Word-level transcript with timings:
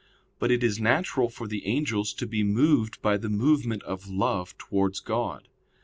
But 0.39 0.49
it 0.49 0.63
is 0.63 0.79
natural 0.79 1.29
for 1.29 1.47
the 1.47 1.63
angels 1.67 2.11
to 2.13 2.25
be 2.25 2.41
moved 2.41 2.99
by 3.03 3.17
the 3.17 3.29
movement 3.29 3.83
of 3.83 4.09
love 4.09 4.57
towards 4.57 4.99
God. 4.99 5.47